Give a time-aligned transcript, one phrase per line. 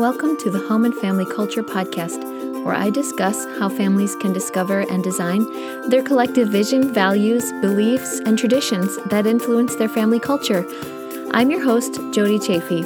[0.00, 2.24] Welcome to the Home and Family Culture Podcast,
[2.64, 5.44] where I discuss how families can discover and design
[5.90, 10.64] their collective vision, values, beliefs, and traditions that influence their family culture.
[11.32, 12.82] I'm your host, Jody Chafee.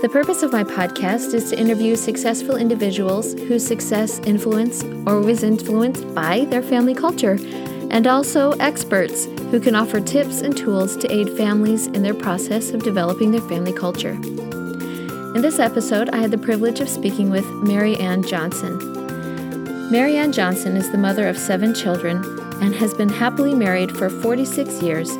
[0.00, 5.42] The purpose of my podcast is to interview successful individuals whose success influenced or was
[5.42, 7.40] influenced by their family culture,
[7.90, 12.70] and also experts who can offer tips and tools to aid families in their process
[12.70, 14.16] of developing their family culture.
[15.38, 18.76] In this episode, I had the privilege of speaking with Mary Ann Johnson.
[19.88, 22.16] Mary Ann Johnson is the mother of seven children
[22.60, 25.10] and has been happily married for 46 years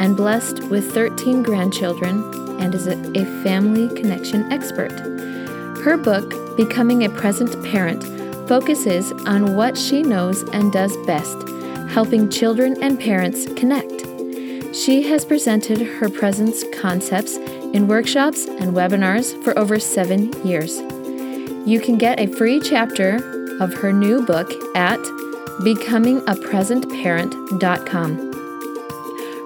[0.00, 2.22] and blessed with 13 grandchildren
[2.58, 4.92] and is a, a family connection expert.
[5.84, 8.02] Her book, Becoming a Present Parent,
[8.48, 11.36] focuses on what she knows and does best,
[11.90, 14.06] helping children and parents connect.
[14.74, 17.36] She has presented her presence concepts
[17.76, 20.78] in workshops and webinars for over seven years.
[21.68, 23.16] You can get a free chapter
[23.60, 24.98] of her new book at
[25.60, 28.16] becomingapresentparent.com.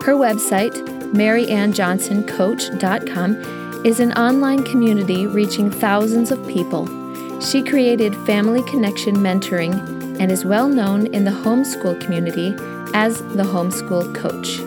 [0.02, 0.72] Her website,
[1.12, 6.86] maryannjohnsoncoach.com, is an online community reaching thousands of people.
[7.40, 12.55] She created Family Connection Mentoring and is well known in the homeschool community
[12.94, 14.60] as the Homeschool Coach.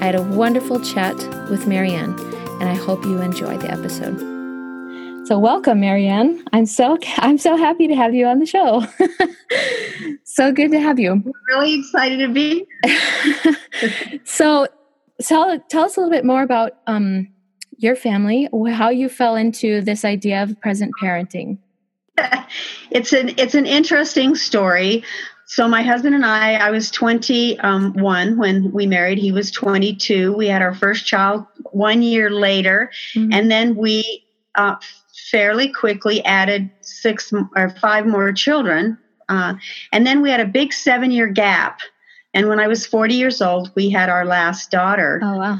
[0.00, 1.16] I had a wonderful chat
[1.50, 2.16] with Mary Ann
[2.64, 4.18] and I hope you enjoy the episode.
[5.26, 6.42] So welcome, Mary Ann.
[6.54, 8.86] I'm so I'm so happy to have you on the show.
[10.24, 11.22] so good to have you.
[11.48, 12.66] Really excited to be.
[14.24, 14.66] so
[15.20, 17.28] tell tell us a little bit more about um,
[17.76, 21.58] your family, how you fell into this idea of present parenting.
[22.90, 25.04] it's an it's an interesting story.
[25.46, 29.18] So my husband and I, I was 21 when we married.
[29.18, 30.32] He was 22.
[30.32, 33.32] We had our first child one year later, mm-hmm.
[33.32, 34.76] and then we uh,
[35.30, 38.98] fairly quickly added six or five more children.
[39.28, 39.54] Uh,
[39.92, 41.80] and then we had a big seven year gap.
[42.34, 45.20] And when I was 40 years old, we had our last daughter.
[45.22, 45.58] Oh, wow.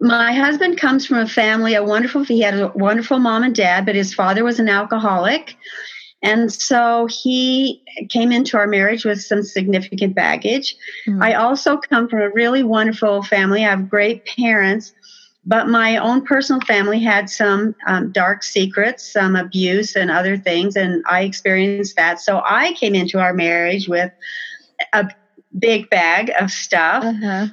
[0.00, 3.86] My husband comes from a family, a wonderful, he had a wonderful mom and dad,
[3.86, 5.56] but his father was an alcoholic.
[6.24, 10.74] And so he came into our marriage with some significant baggage.
[11.06, 11.22] Mm-hmm.
[11.22, 13.64] I also come from a really wonderful family.
[13.64, 14.94] I have great parents,
[15.44, 20.76] but my own personal family had some um, dark secrets, some abuse, and other things,
[20.76, 22.18] and I experienced that.
[22.20, 24.10] So I came into our marriage with
[24.94, 25.10] a
[25.58, 27.04] big bag of stuff.
[27.04, 27.48] Uh-huh.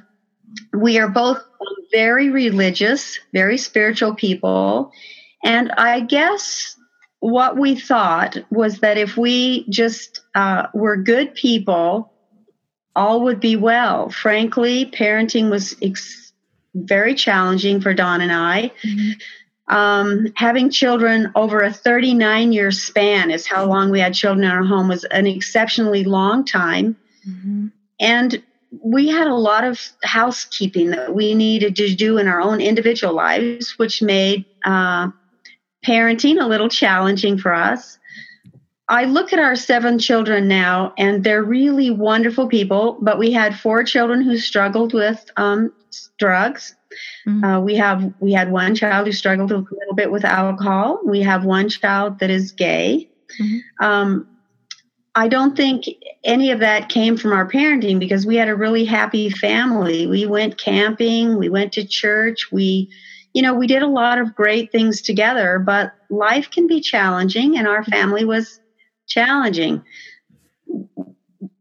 [0.72, 1.44] We are both
[1.92, 4.92] very religious, very spiritual people.
[5.44, 6.76] And I guess
[7.22, 12.12] what we thought was that if we just uh, were good people,
[12.96, 14.10] all would be well.
[14.10, 16.32] Frankly, parenting was ex-
[16.74, 18.72] very challenging for Don and I.
[18.82, 19.72] Mm-hmm.
[19.72, 24.50] Um, having children over a 39 year span is how long we had children in
[24.50, 26.96] our home was an exceptionally long time.
[27.24, 27.68] Mm-hmm.
[28.00, 28.42] And
[28.82, 33.14] we had a lot of housekeeping that we needed to do in our own individual
[33.14, 35.10] lives, which made uh,
[35.84, 37.98] parenting a little challenging for us.
[38.88, 42.98] I look at our seven children now, and they're really wonderful people.
[43.00, 45.72] But we had four children who struggled with um,
[46.18, 46.74] drugs.
[47.26, 47.44] Mm-hmm.
[47.44, 51.00] Uh, we have we had one child who struggled a little bit with alcohol.
[51.04, 53.08] We have one child that is gay.
[53.40, 53.84] Mm-hmm.
[53.84, 54.28] Um,
[55.14, 55.84] I don't think
[56.24, 60.06] any of that came from our parenting because we had a really happy family.
[60.06, 62.90] We went camping, we went to church, we
[63.32, 67.56] you know, we did a lot of great things together, but life can be challenging,
[67.56, 68.60] and our family was
[69.06, 69.82] challenging.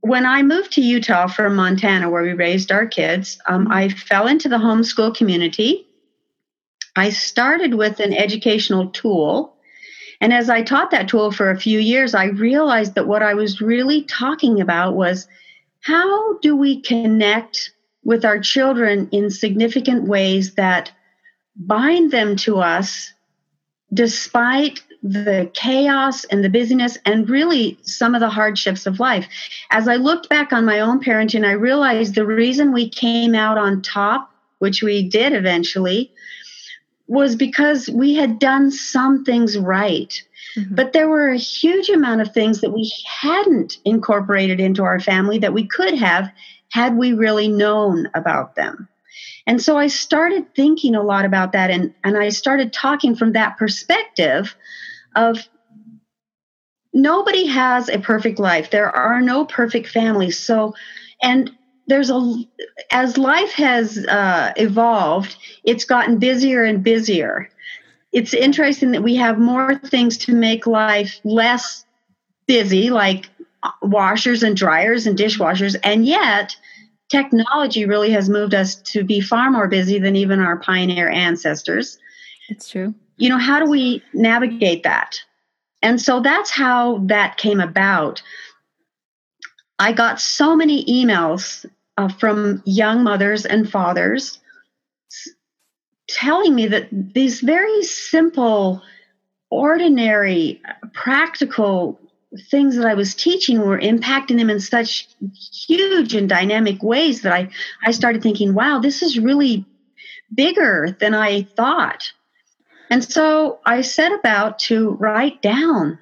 [0.01, 4.27] When I moved to Utah from Montana, where we raised our kids, um, I fell
[4.27, 5.87] into the homeschool community.
[6.95, 9.55] I started with an educational tool.
[10.19, 13.33] And as I taught that tool for a few years, I realized that what I
[13.33, 15.27] was really talking about was
[15.81, 17.71] how do we connect
[18.03, 20.91] with our children in significant ways that
[21.55, 23.11] bind them to us
[23.93, 29.27] despite the chaos and the busyness and really some of the hardships of life.
[29.71, 33.57] As I looked back on my own parenting, I realized the reason we came out
[33.57, 36.11] on top, which we did eventually,
[37.07, 40.21] was because we had done some things right.
[40.55, 40.75] Mm-hmm.
[40.75, 45.39] But there were a huge amount of things that we hadn't incorporated into our family
[45.39, 46.31] that we could have
[46.69, 48.87] had we really known about them.
[49.47, 53.33] And so I started thinking a lot about that and, and I started talking from
[53.33, 54.55] that perspective
[55.15, 55.37] of
[56.93, 58.69] nobody has a perfect life.
[58.69, 60.37] There are no perfect families.
[60.37, 60.73] So,
[61.21, 61.51] and
[61.87, 62.35] there's a,
[62.91, 67.49] as life has uh, evolved, it's gotten busier and busier.
[68.11, 71.85] it's interesting that we have more things to make life less
[72.45, 73.29] busy, like
[73.81, 76.55] washers and dryers and dishwashers, and yet
[77.11, 81.99] technology really has moved us to be far more busy than even our pioneer ancestors.
[82.49, 82.95] It's true.
[83.17, 85.19] You know, how do we navigate that?
[85.81, 88.23] And so that's how that came about.
[89.77, 91.65] I got so many emails
[91.97, 94.39] uh, from young mothers and fathers
[96.07, 98.81] telling me that these very simple,
[99.49, 100.61] ordinary,
[100.93, 101.99] practical
[102.49, 105.07] things that I was teaching were impacting them in such
[105.67, 107.49] huge and dynamic ways that I,
[107.85, 109.65] I started thinking, wow, this is really
[110.33, 112.11] bigger than I thought.
[112.89, 115.99] And so I set about to write down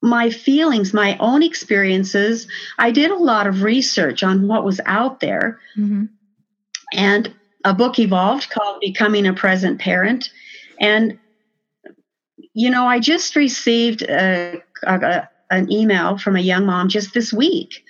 [0.00, 2.46] my feelings, my own experiences.
[2.78, 5.58] I did a lot of research on what was out there.
[5.76, 6.04] Mm-hmm.
[6.92, 7.34] And
[7.64, 10.30] a book evolved called Becoming a Present Parent.
[10.80, 11.18] And,
[12.54, 17.84] you know, I just received a, an email from a young mom just this week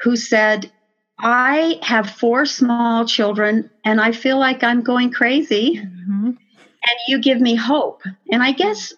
[0.00, 0.70] who said,
[1.18, 5.76] I have four small children and I feel like I'm going crazy.
[5.76, 6.26] Mm-hmm.
[6.26, 8.02] And you give me hope.
[8.30, 8.92] And I guess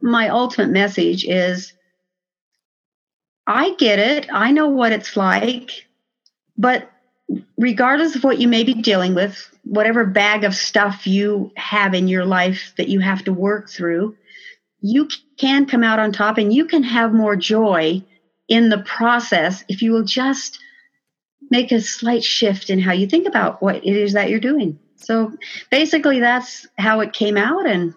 [0.00, 1.72] my ultimate message is
[3.46, 4.28] I get it.
[4.32, 5.88] I know what it's like.
[6.56, 6.88] But
[7.56, 12.06] regardless of what you may be dealing with, whatever bag of stuff you have in
[12.06, 14.16] your life that you have to work through,
[14.82, 15.08] you
[15.38, 18.02] can come out on top and you can have more joy
[18.48, 20.58] in the process if you will just
[21.50, 24.78] make a slight shift in how you think about what it is that you're doing.
[24.96, 25.32] So
[25.70, 27.94] basically, that's how it came out and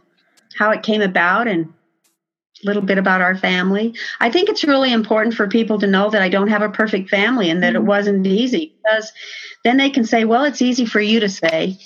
[0.58, 3.96] how it came about and a little bit about our family.
[4.20, 7.10] I think it's really important for people to know that I don't have a perfect
[7.10, 7.84] family and that mm-hmm.
[7.84, 9.12] it wasn't easy because
[9.64, 11.78] then they can say, well, it's easy for you to say.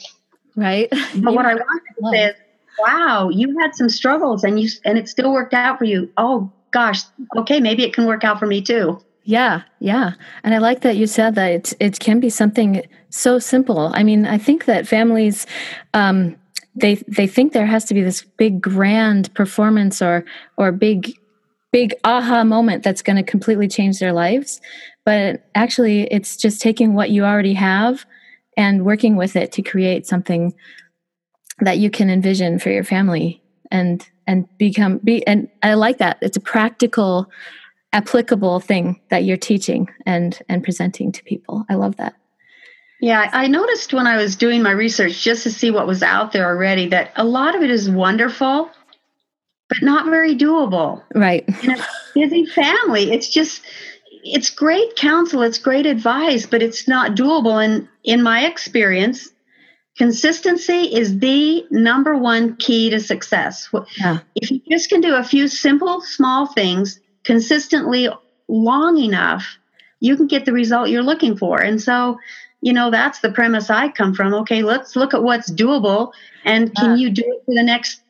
[0.55, 0.89] Right.
[1.15, 2.35] But what I want to say is,
[2.79, 6.11] wow, you had some struggles and you and it still worked out for you.
[6.17, 7.01] Oh gosh,
[7.37, 8.99] okay, maybe it can work out for me too.
[9.23, 10.13] Yeah, yeah.
[10.43, 13.91] And I like that you said that it, it can be something so simple.
[13.93, 15.45] I mean, I think that families
[15.93, 16.35] um,
[16.75, 20.25] they they think there has to be this big grand performance or
[20.57, 21.13] or big
[21.71, 24.59] big aha moment that's going to completely change their lives
[25.05, 28.05] but actually it's just taking what you already have
[28.57, 30.53] and working with it to create something
[31.61, 33.41] that you can envision for your family
[33.71, 37.29] and and become be and i like that it's a practical
[37.93, 42.15] applicable thing that you're teaching and and presenting to people i love that
[43.01, 46.33] yeah, I noticed when I was doing my research just to see what was out
[46.33, 48.69] there already that a lot of it is wonderful,
[49.69, 51.01] but not very doable.
[51.15, 51.45] Right.
[51.63, 53.61] In a busy family, it's just
[54.21, 57.63] it's great counsel, it's great advice, but it's not doable.
[57.63, 59.29] And in my experience,
[59.97, 63.69] consistency is the number one key to success.
[63.97, 64.19] Yeah.
[64.35, 68.09] If you just can do a few simple, small things consistently
[68.47, 69.57] long enough,
[69.99, 71.59] you can get the result you're looking for.
[71.59, 72.17] And so
[72.61, 76.11] you know that's the premise i come from okay let's look at what's doable
[76.45, 78.01] and can you do it for the next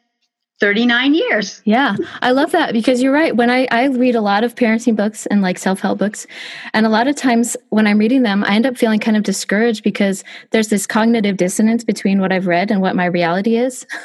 [0.60, 1.62] 39 years.
[1.66, 3.36] Yeah i love that because you're right.
[3.36, 6.28] When i i read a lot of parenting books and like self-help books
[6.74, 9.24] and a lot of times when i'm reading them i end up feeling kind of
[9.24, 13.86] discouraged because there's this cognitive dissonance between what i've read and what my reality is.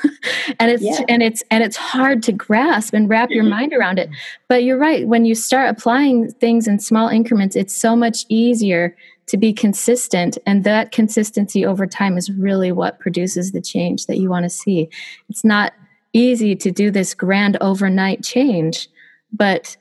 [0.60, 1.00] And it's yeah.
[1.08, 3.50] and it's and it's hard to grasp and wrap your mm-hmm.
[3.50, 4.10] mind around it.
[4.48, 8.96] But you're right when you start applying things in small increments it's so much easier
[9.26, 14.18] to be consistent and that consistency over time is really what produces the change that
[14.18, 14.88] you want to see.
[15.30, 15.72] It's not
[16.14, 18.88] easy to do this grand overnight change
[19.32, 19.76] but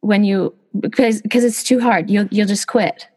[0.00, 3.08] when you because because it's too hard you'll you'll just quit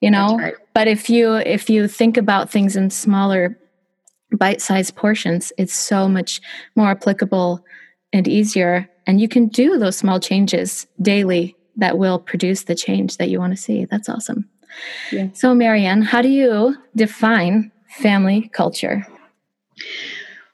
[0.00, 0.54] you know right.
[0.72, 3.58] but if you if you think about things in smaller
[4.32, 6.40] bite-sized portions it's so much
[6.74, 7.62] more applicable
[8.14, 13.18] and easier and you can do those small changes daily that will produce the change
[13.18, 14.48] that you want to see that's awesome
[15.10, 15.28] yeah.
[15.34, 19.06] So, Mary Ann, how do you define family culture?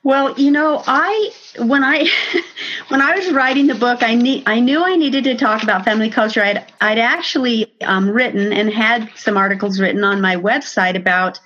[0.09, 2.09] Well, you know, I when I
[2.87, 5.85] when I was writing the book, I need I knew I needed to talk about
[5.85, 6.41] family culture.
[6.41, 11.39] I'd I'd actually um, written and had some articles written on my website about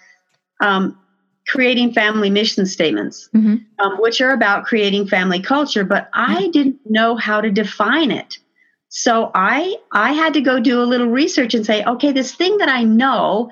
[0.62, 0.98] um,
[1.46, 3.56] creating family mission statements, mm-hmm.
[3.80, 5.84] um, which are about creating family culture.
[5.84, 8.38] But I didn't know how to define it.
[8.88, 12.60] So I I had to go do a little research and say, okay, this thing
[12.60, 13.52] that I know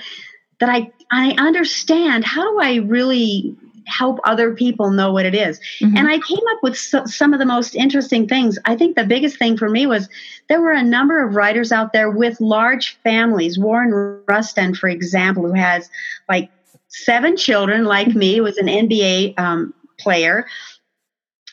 [0.62, 3.58] that I I understand, how do I really
[3.88, 5.60] help other people know what it is?
[5.80, 5.98] Mm-hmm.
[5.98, 8.58] And I came up with so, some of the most interesting things.
[8.66, 10.10] I think the biggest thing for me was
[10.50, 13.58] there were a number of writers out there with large families.
[13.58, 13.92] Warren
[14.28, 15.90] Rustand, for example, who has
[16.30, 16.50] like
[16.88, 20.46] seven children, like me, was an NBA um, player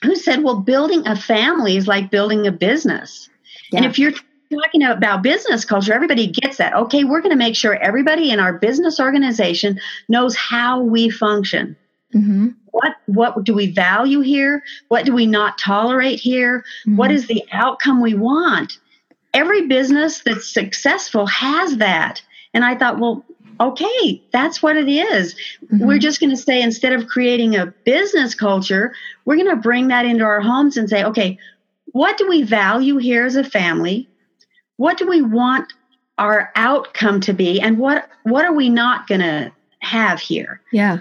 [0.02, 3.28] who said, well, building a family is like building a business.
[3.72, 3.78] Yeah.
[3.78, 4.12] And if you're
[4.50, 6.74] talking about business culture, everybody gets that.
[6.74, 11.76] Okay, we're going to make sure everybody in our business organization knows how we function.
[12.14, 12.48] Mm-hmm.
[12.70, 14.62] What what do we value here?
[14.88, 16.64] What do we not tolerate here?
[16.86, 16.96] Mm-hmm.
[16.96, 18.78] What is the outcome we want?
[19.34, 22.22] Every business that's successful has that.
[22.54, 23.24] And I thought, well,
[23.60, 25.34] okay, that's what it is.
[25.64, 25.84] Mm-hmm.
[25.86, 29.88] We're just going to say instead of creating a business culture, we're going to bring
[29.88, 31.38] that into our homes and say, okay,
[31.92, 34.08] what do we value here as a family?
[34.76, 35.72] What do we want
[36.18, 40.60] our outcome to be and what what are we not going to have here?
[40.72, 41.00] Yeah.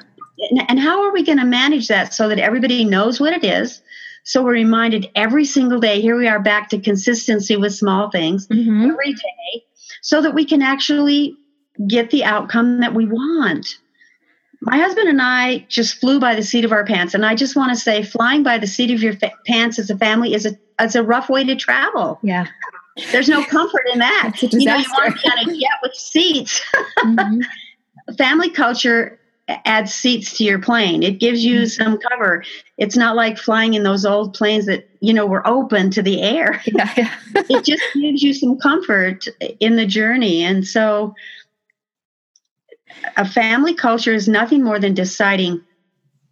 [0.68, 3.82] And, how are we going to manage that so that everybody knows what it is?
[4.24, 6.02] So we're reminded every single day.
[6.02, 8.92] Here we are back to consistency with small things mm-hmm.
[8.92, 9.66] every day,
[10.02, 11.36] so that we can actually
[11.88, 13.78] get the outcome that we want.
[14.62, 17.56] My husband and I just flew by the seat of our pants, and I just
[17.56, 20.46] want to say, flying by the seat of your fa- pants as a family is
[20.46, 22.20] a is a rough way to travel.
[22.22, 22.48] Yeah,
[23.12, 24.34] there's no comfort in that.
[24.42, 26.62] you know, you want to kind of get with seats.
[27.00, 27.42] Mm-hmm.
[28.18, 29.17] family culture
[29.48, 31.04] adds seats to your plane.
[31.04, 31.84] It gives you mm-hmm.
[31.84, 32.44] some cover.
[32.78, 36.22] It's not like flying in those old planes that, you know, were open to the
[36.22, 36.62] air.
[36.78, 37.14] Yeah, yeah.
[37.50, 39.26] it just gives you some comfort
[39.60, 40.44] in the journey.
[40.44, 41.16] And so
[43.16, 45.62] a family culture is nothing more than deciding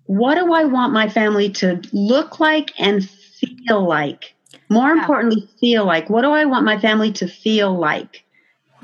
[0.07, 4.35] what do I want my family to look like and feel like?
[4.69, 5.01] More yeah.
[5.01, 6.09] importantly, feel like.
[6.09, 8.24] What do I want my family to feel like?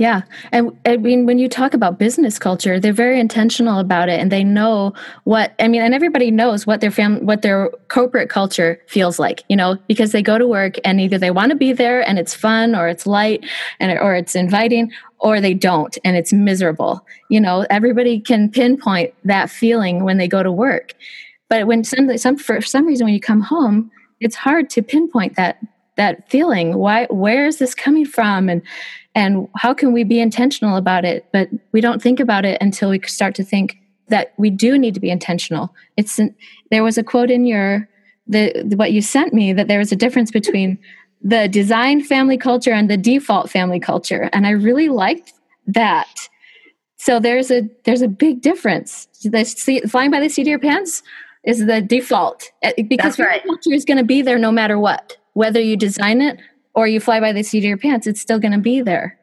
[0.02, 0.24] Yeah.
[0.52, 4.32] And I mean, when you talk about business culture, they're very intentional about it and
[4.32, 8.82] they know what, I mean, and everybody knows what their fam, what their corporate culture
[8.88, 11.72] feels like, you know, because they go to work and either they want to be
[11.72, 13.46] there and it's fun or it's light
[13.80, 17.06] and, or it's inviting or they don't and it's miserable.
[17.30, 20.96] You know, everybody can pinpoint that feeling when they go to work.
[21.48, 25.36] But when some, some, for some reason, when you come home, it's hard to pinpoint
[25.36, 25.60] that
[25.98, 28.62] that feeling why where is this coming from and
[29.16, 31.28] and how can we be intentional about it?
[31.34, 33.78] But we don't think about it until we start to think
[34.08, 35.74] that we do need to be intentional.
[35.98, 36.20] It's
[36.70, 37.88] there was a quote in your
[38.28, 40.78] the what you sent me that there was a difference between
[41.22, 44.30] the design family culture and the default family culture.
[44.34, 45.34] And i really liked
[45.68, 46.30] that.
[46.98, 49.08] So there's a there's a big difference.
[49.24, 51.04] The flying by the seat of your pants
[51.44, 52.52] is the default.
[52.88, 53.44] Because right.
[53.44, 56.40] culture is going to be there no matter what whether you design it
[56.74, 59.18] or you fly by the seat of your pants, it's still going to be there.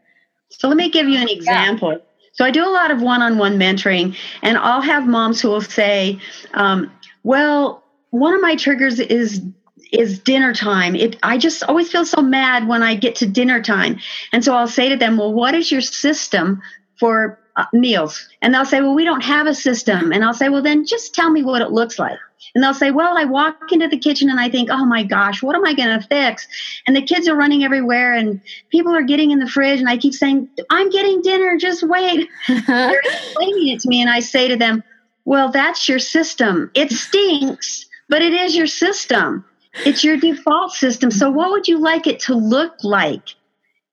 [0.50, 1.92] So let me give you an example.
[1.92, 1.98] Yeah.
[2.32, 6.18] So I do a lot of one-on-one mentoring, and I'll have moms who will say,
[6.54, 6.90] um,
[7.24, 9.42] "Well, one of my triggers is
[9.90, 10.94] is dinner time.
[10.94, 13.98] It I just always feel so mad when I get to dinner time."
[14.32, 16.62] And so I'll say to them, "Well, what is your system
[16.98, 20.48] for uh, meals?" And they'll say, "Well, we don't have a system." And I'll say,
[20.48, 22.18] "Well, then just tell me what it looks like."
[22.54, 25.42] And they'll say, Well, I walk into the kitchen and I think, Oh my gosh,
[25.42, 26.46] what am I going to fix?
[26.86, 29.80] And the kids are running everywhere and people are getting in the fridge.
[29.80, 32.28] And I keep saying, I'm getting dinner, just wait.
[32.48, 34.00] They're explaining it to me.
[34.00, 34.82] And I say to them,
[35.24, 36.70] Well, that's your system.
[36.74, 39.44] It stinks, but it is your system.
[39.84, 41.10] It's your default system.
[41.10, 43.34] So, what would you like it to look like?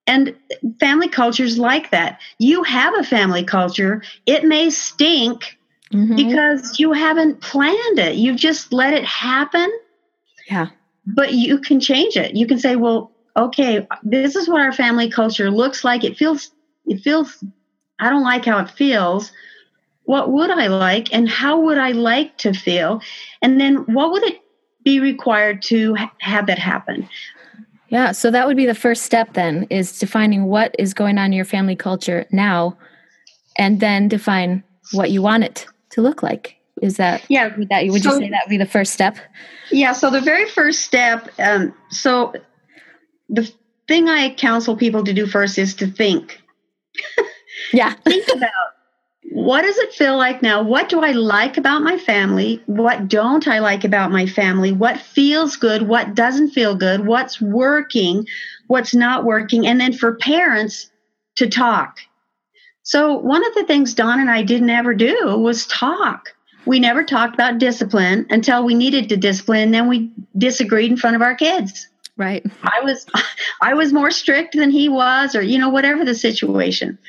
[0.08, 0.36] And
[0.80, 2.20] family cultures like that.
[2.38, 4.04] You have a family culture.
[4.26, 5.58] It may stink,
[5.92, 6.16] mm-hmm.
[6.16, 8.16] because you haven't planned it.
[8.16, 9.72] You've just let it happen.
[10.50, 10.68] Yeah.
[11.08, 12.36] But you can change it.
[12.36, 16.04] You can say, well, okay, this is what our family culture looks like.
[16.04, 16.52] It feels,
[16.86, 17.44] it feels,
[18.00, 19.32] I don't like how it feels.
[20.04, 23.02] What would I like and how would I like to feel?
[23.42, 24.42] And then what would it
[24.84, 27.10] be required to ha- have that happen?
[27.89, 31.27] Yeah, so that would be the first step then is defining what is going on
[31.27, 32.77] in your family culture now
[33.58, 34.63] and then define
[34.94, 36.58] what you want it to look like.
[36.82, 37.56] Is that yeah.
[37.56, 39.18] would that would so, you say that would be the first step?
[39.72, 42.34] Yeah so the very first step um, so
[43.30, 43.50] the
[43.88, 46.42] thing i counsel people to do first is to think.
[47.74, 47.94] Yeah.
[48.06, 48.50] Think about
[49.36, 53.48] what does it feel like now what do i like about my family what don't
[53.48, 58.25] i like about my family what feels good what doesn't feel good what's working
[58.68, 60.89] what's not working and then for parents
[61.36, 62.00] to talk
[62.86, 66.30] so, one of the things Don and I didn't ever do was talk.
[66.68, 70.98] We never talked about discipline until we needed to discipline, and then we disagreed in
[70.98, 71.88] front of our kids.
[72.15, 72.46] Right.
[72.62, 73.08] I was
[73.62, 77.00] I was more strict than he was or you know whatever the situation.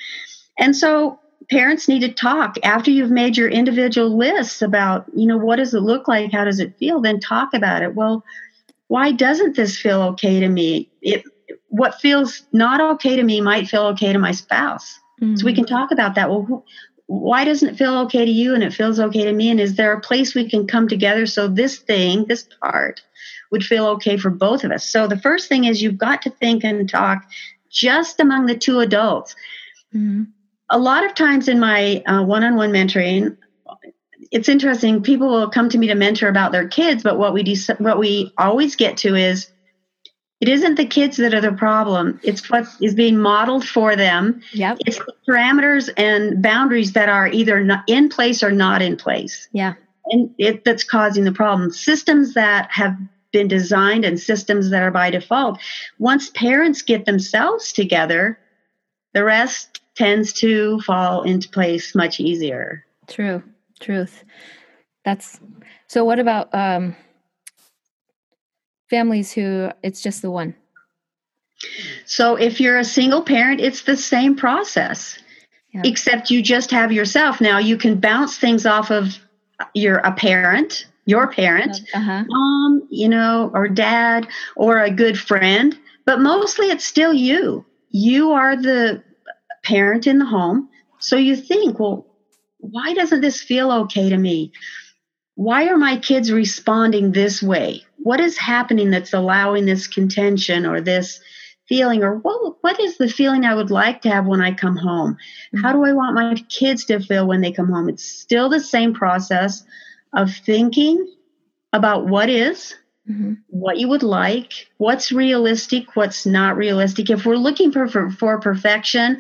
[0.59, 5.37] And so parents need to talk after you've made your individual lists about, you know,
[5.37, 6.33] what does it look like?
[6.33, 7.01] How does it feel?
[7.01, 7.95] Then talk about it.
[7.95, 8.25] Well,
[8.89, 10.91] why doesn't this feel okay to me?
[11.03, 11.25] It
[11.69, 14.99] what feels not okay to me might feel okay to my spouse.
[15.21, 15.37] Mm-hmm.
[15.37, 15.75] So we can mm-hmm.
[15.75, 16.31] talk about that.
[16.31, 16.65] Well,
[17.07, 19.51] why doesn't it feel okay to you and it feels okay to me?
[19.51, 23.03] And is there a place we can come together so this thing, this part,
[23.53, 24.89] would feel okay for both of us?
[24.89, 27.25] So the first thing is you've got to think and talk
[27.71, 29.37] just among the two adults.
[29.95, 30.25] Mm-hmm.
[30.71, 33.37] A lot of times in my one on one mentoring,
[34.33, 35.03] it's interesting.
[35.03, 37.99] People will come to me to mentor about their kids, but what we do what
[37.99, 39.51] we always get to is
[40.41, 42.21] it isn't the kids that are the problem.
[42.23, 44.43] It's what is being modeled for them.
[44.53, 44.79] Yep.
[44.81, 49.49] It's the parameters and boundaries that are either in place or not in place.
[49.53, 49.75] Yeah.
[50.07, 51.71] And it that's causing the problem.
[51.71, 52.97] Systems that have
[53.33, 55.59] been designed and systems that are by default.
[55.99, 58.39] Once parents get themselves together,
[59.15, 62.85] the rest tends to fall into place much easier.
[63.09, 63.43] True.
[63.81, 64.25] Truth.
[65.05, 65.41] That's
[65.87, 66.97] so what about um
[68.91, 70.55] families who it's just the one?
[72.05, 75.19] So if you're a single parent, it's the same process.
[75.73, 75.83] Yeah.
[75.85, 77.41] Except you just have yourself.
[77.41, 79.19] Now you can bounce things off of
[79.75, 82.25] your a parent, your parent, uh-huh.
[82.27, 87.65] mom, you know, or dad, or a good friend, but mostly it's still you.
[87.91, 89.03] You are the
[89.67, 90.69] parent in the home.
[90.99, 92.07] So you think, well,
[92.59, 94.53] why doesn't this feel okay to me?
[95.35, 97.87] Why are my kids responding this way?
[98.07, 101.19] what is happening that's allowing this contention or this
[101.69, 104.77] feeling or what what is the feeling I would like to have when I come
[104.77, 105.17] home?
[105.61, 107.89] How do I want my kids to feel when they come home?
[107.89, 109.65] It's still the same process
[110.13, 111.13] of thinking
[111.73, 112.77] about what is,
[113.11, 113.35] mm-hmm.
[113.49, 117.11] what you would like, what's realistic, what's not realistic.
[117.11, 119.19] If we're looking for, for, for perfection,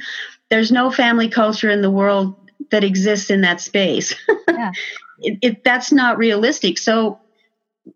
[0.51, 2.35] there's no family culture in the world
[2.71, 4.15] that exists in that space.
[4.49, 4.73] Yeah.
[5.19, 6.79] it, it, that's not realistic.
[6.79, 7.21] So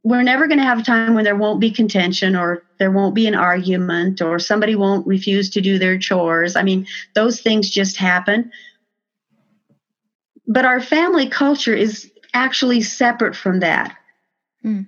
[0.03, 3.15] we're never going to have a time when there won't be contention or there won't
[3.15, 6.57] be an argument or somebody won't refuse to do their chores.
[6.57, 8.51] I mean, those things just happen.
[10.47, 13.97] But our family culture is actually separate from that.
[14.65, 14.87] Mm.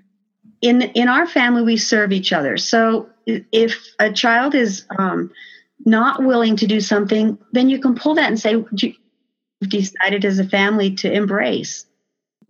[0.61, 2.57] In in our family, we serve each other.
[2.57, 5.31] So if a child is um,
[5.85, 8.97] not willing to do something, then you can pull that and say, "You've
[9.69, 11.87] decided as a family to embrace."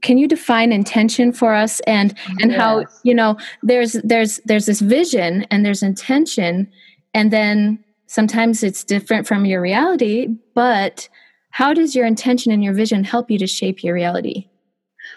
[0.02, 2.60] can you define intention for us and and yes.
[2.60, 6.70] how you know there's there's there's this vision and there's intention
[7.14, 11.08] and then sometimes it's different from your reality but
[11.50, 14.48] how does your intention and your vision help you to shape your reality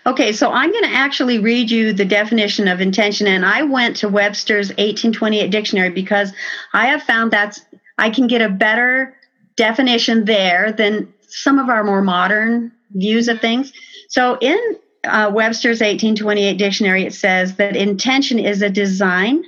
[0.08, 3.95] Okay, so I'm going to actually read you the definition of intention, and I went
[3.97, 6.32] to Webster's 1828 dictionary because
[6.73, 7.60] I have found that
[7.98, 9.16] I can get a better
[9.56, 13.74] definition there than some of our more modern views of things.
[14.10, 14.58] So in
[15.06, 19.44] uh, Webster's 1828 dictionary, it says that intention is a design,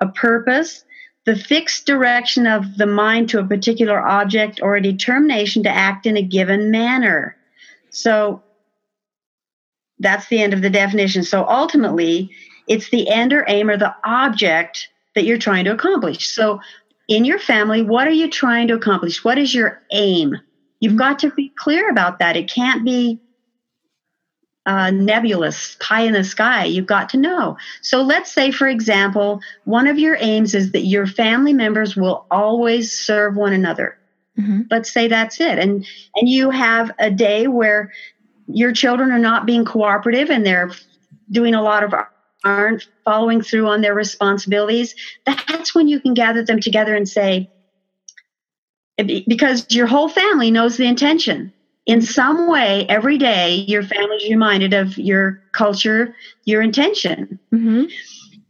[0.00, 0.84] a purpose,
[1.26, 6.06] the fixed direction of the mind to a particular object or a determination to act
[6.06, 7.36] in a given manner.
[7.90, 8.42] So
[9.98, 11.22] that's the end of the definition.
[11.22, 12.30] So ultimately,
[12.66, 16.28] it's the end or aim or the object that you're trying to accomplish.
[16.28, 16.60] So
[17.10, 19.24] in your family, what are you trying to accomplish?
[19.24, 20.36] What is your aim?
[20.78, 22.36] You've got to be clear about that.
[22.36, 23.20] It can't be
[24.64, 26.64] uh, nebulous, pie in the sky.
[26.64, 27.58] You've got to know.
[27.82, 32.26] So let's say, for example, one of your aims is that your family members will
[32.30, 33.98] always serve one another.
[34.38, 34.62] Mm-hmm.
[34.70, 37.90] Let's say that's it, and and you have a day where
[38.46, 40.70] your children are not being cooperative and they're
[41.30, 41.92] doing a lot of
[42.44, 44.94] aren't following through on their responsibilities.
[45.26, 47.50] That's when you can gather them together and say,
[48.96, 51.52] because your whole family knows the intention
[51.86, 57.84] in some way every day your family's reminded of your culture your intention mm-hmm.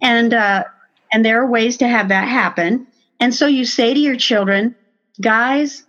[0.03, 0.65] and uh,
[1.13, 2.87] and there are ways to have that happen
[3.19, 4.75] and so you say to your children
[5.21, 5.85] guys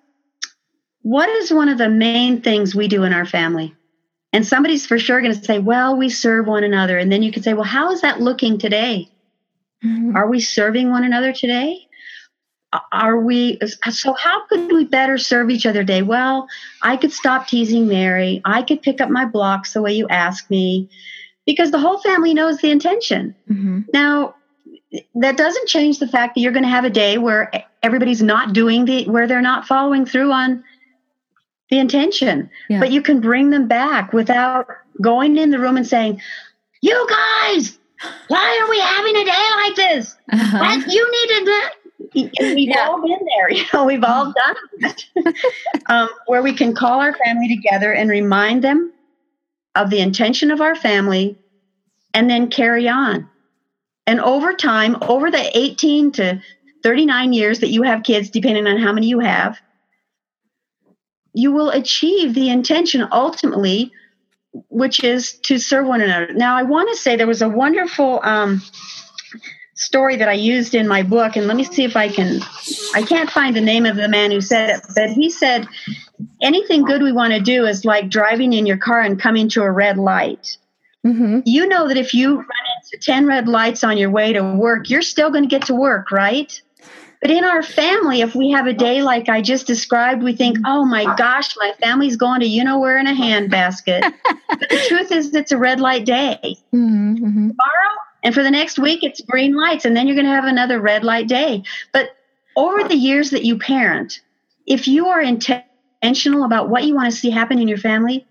[1.01, 3.73] what is one of the main things we do in our family
[4.33, 6.97] and somebody's for sure going to say well we serve one another.
[6.97, 9.09] And then you can say well how is that looking today?
[9.83, 10.15] Mm-hmm.
[10.15, 11.87] are we serving one another today?
[12.91, 16.47] Are we so how could we better serve each other day well
[16.83, 18.41] i could stop teasing mary.
[18.45, 20.89] I could pick up my blocks the way you ask me.
[21.47, 23.35] Because the whole family knows the intention.
[23.49, 23.81] Mm-hmm.
[23.91, 24.35] now
[25.15, 28.53] that doesn't change the fact that you're going to have a day where everybody's not
[28.53, 30.63] doing the where they're not following through on
[31.71, 32.79] the intention yeah.
[32.79, 34.67] but you can bring them back without
[35.01, 36.21] going in the room and saying
[36.81, 37.79] you guys
[38.27, 40.81] why are we having a day like this uh-huh.
[40.87, 41.73] you needed that
[42.13, 42.87] we've yeah.
[42.87, 45.35] all been there, you know, we've all done it.
[45.89, 48.93] um, where we can call our family together and remind them
[49.75, 51.37] of the intention of our family
[52.13, 53.29] and then carry on.
[54.07, 56.41] And over time, over the 18 to
[56.83, 59.59] 39 years that you have kids, depending on how many you have,
[61.33, 63.91] you will achieve the intention ultimately,
[64.69, 66.33] which is to serve one another.
[66.33, 68.61] Now, I want to say there was a wonderful um,
[69.75, 72.41] story that I used in my book, and let me see if I can.
[72.93, 75.67] I can't find the name of the man who said it, but he said,
[76.41, 79.61] anything good we want to do is like driving in your car and coming to
[79.61, 80.57] a red light.
[81.05, 81.39] Mm-hmm.
[81.45, 82.45] You know that if you run
[82.83, 85.75] into 10 red lights on your way to work, you're still going to get to
[85.75, 86.61] work, right?
[87.21, 90.57] But in our family, if we have a day like I just described, we think,
[90.65, 94.01] oh my gosh, my family's going to you know where in a handbasket.
[94.49, 96.39] but the truth is, it's a red light day.
[96.73, 97.49] Mm-hmm, mm-hmm.
[97.49, 97.91] Tomorrow,
[98.23, 100.79] and for the next week, it's green lights, and then you're going to have another
[100.79, 101.63] red light day.
[101.91, 102.17] But
[102.55, 104.21] over the years that you parent,
[104.65, 108.25] if you are intentional about what you want to see happen in your family,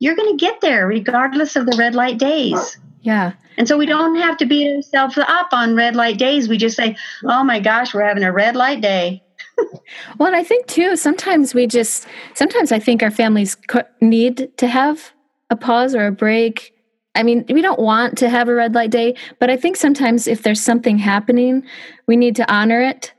[0.00, 2.78] you're going to get there regardless of the red light days.
[3.04, 3.34] Yeah.
[3.58, 6.48] And so we don't have to beat ourselves up on red light days.
[6.48, 9.22] We just say, oh my gosh, we're having a red light day.
[10.18, 13.56] well, and I think too, sometimes we just, sometimes I think our families
[14.00, 15.12] need to have
[15.50, 16.72] a pause or a break.
[17.14, 20.26] I mean, we don't want to have a red light day, but I think sometimes
[20.26, 21.62] if there's something happening,
[22.08, 23.12] we need to honor it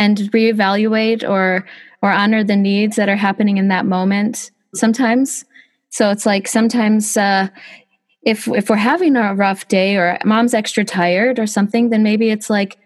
[0.00, 1.64] and reevaluate or
[2.00, 5.44] or honor the needs that are happening in that moment sometimes.
[5.90, 7.48] So it's like sometimes uh,
[8.28, 12.28] if if we're having a rough day or mom's extra tired or something then maybe
[12.28, 12.78] it's like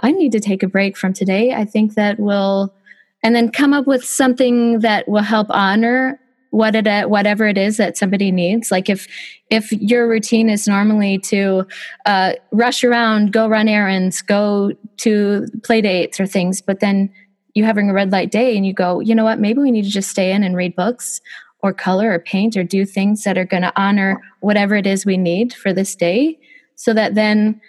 [0.00, 1.54] i need to take a break from today.
[1.54, 2.74] I think that will
[3.22, 6.18] and then come up with something that will help honor
[6.50, 8.70] what it whatever it is that somebody needs.
[8.70, 9.06] Like if
[9.50, 11.66] if your routine is normally to
[12.06, 17.10] uh, rush around go run errands go to play dates or things but then
[17.54, 19.38] you having a red light day and you go you know what?
[19.38, 21.20] Maybe we need to just stay in and read books
[21.62, 25.04] or color or paint or do things that are going to honor whatever it is
[25.04, 26.38] we need for this day
[26.74, 27.60] so that then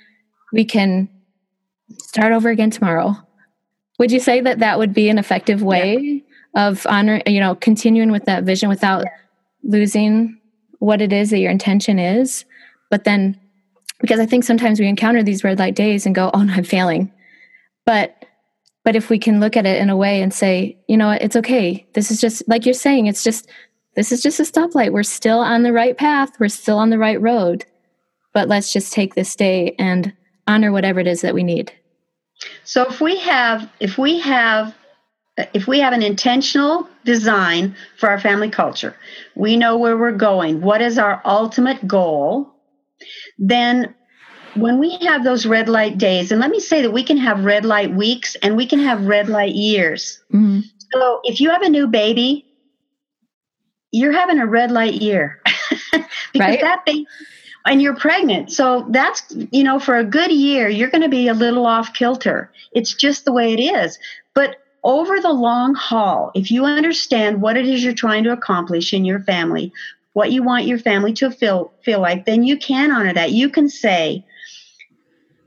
[0.53, 1.09] we can
[1.99, 3.15] start over again tomorrow.
[3.99, 6.23] Would you say that that would be an effective way
[6.55, 6.67] yeah.
[6.69, 9.11] of honor, you know, continuing with that vision without yeah.
[9.63, 10.39] losing
[10.79, 12.45] what it is that your intention is?
[12.89, 13.39] But then,
[13.99, 16.63] because I think sometimes we encounter these red light days and go, oh no, I'm
[16.63, 17.11] failing.
[17.85, 18.25] But
[18.83, 21.35] but if we can look at it in a way and say, you know, it's
[21.35, 21.85] okay.
[21.93, 23.47] This is just like you're saying, it's just
[23.95, 24.91] this is just a stoplight.
[24.91, 26.31] We're still on the right path.
[26.39, 27.65] We're still on the right road.
[28.33, 30.13] But let's just take this day and
[30.47, 31.73] honor whatever it is that we need.
[32.63, 34.73] So if we have if we have
[35.53, 38.95] if we have an intentional design for our family culture,
[39.35, 42.53] we know where we're going, what is our ultimate goal,
[43.37, 43.93] then
[44.55, 47.45] when we have those red light days, and let me say that we can have
[47.45, 50.21] red light weeks and we can have red light years.
[50.33, 50.61] Mm-hmm.
[50.91, 52.45] So if you have a new baby,
[53.91, 55.41] you're having a red light year.
[56.33, 56.61] Because right?
[56.61, 57.05] that baby
[57.65, 58.51] and you're pregnant.
[58.51, 61.93] So that's you know for a good year you're going to be a little off
[61.93, 62.51] kilter.
[62.71, 63.99] It's just the way it is.
[64.33, 68.93] But over the long haul if you understand what it is you're trying to accomplish
[68.93, 69.71] in your family
[70.13, 73.31] what you want your family to feel feel like then you can honor that.
[73.31, 74.25] You can say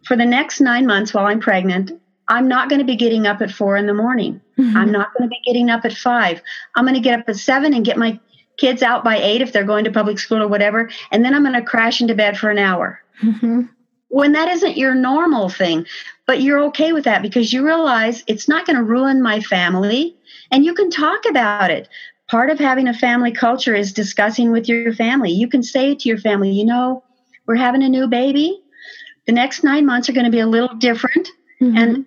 [0.06, 1.90] for the next nine months while i'm pregnant
[2.28, 4.40] i'm not going to be getting up at four in the morning.
[4.56, 4.76] Mm-hmm.
[4.76, 6.40] i'm not going to be getting up at five.
[6.76, 8.20] I'm going to get up at seven and get my
[8.56, 11.42] kids out by eight if they're going to public school or whatever, and then I'm
[11.42, 13.00] going to crash into bed for an hour.
[13.22, 13.62] Mm-hmm.
[14.08, 15.86] When that isn't your normal thing,
[16.26, 20.16] but you're okay with that because you realize it's not going to ruin my family
[20.50, 21.88] and you can talk about it.
[22.28, 25.30] Part of having a family culture is discussing with your family.
[25.30, 27.02] You can say to your family, you know,
[27.46, 28.62] we're having a new baby.
[29.26, 31.28] The next nine months are going to be a little different
[31.60, 31.76] mm-hmm.
[31.76, 32.06] and, and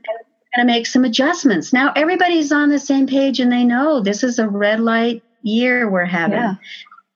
[0.55, 1.71] going to make some adjustments.
[1.71, 5.89] Now everybody's on the same page and they know this is a red light year
[5.89, 6.39] we're having.
[6.39, 6.55] Yeah.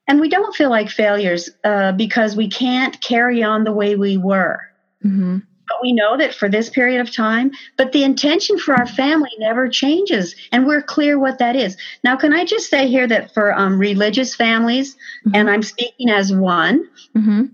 [0.08, 4.18] And we don't feel like failures uh, because we can't carry on the way we
[4.18, 4.60] were.
[5.06, 5.38] Mm-hmm.
[5.68, 9.30] But we know that for this period of time, but the intention for our family
[9.40, 10.36] never changes.
[10.52, 11.78] And we're clear what that is.
[12.04, 15.36] Now, can I just say here that for um, religious families, mm-hmm.
[15.36, 17.46] and I'm speaking as one, mm-hmm.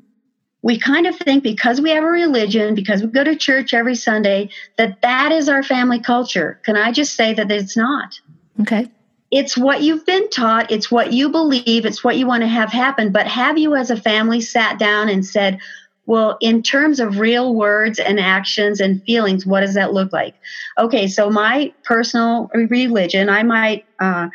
[0.64, 3.94] we kind of think because we have a religion, because we go to church every
[3.94, 6.60] Sunday, that that is our family culture.
[6.64, 8.20] Can I just say that it's not?
[8.62, 8.90] Okay
[9.32, 12.72] it's what you've been taught, it's what you believe, it's what you want to have
[12.72, 13.12] happen.
[13.12, 15.60] But have you, as a family, sat down and said,
[16.06, 20.36] well, in terms of real words and actions and feelings, what does that look like?
[20.78, 24.30] Okay, so my personal religion, I might uh,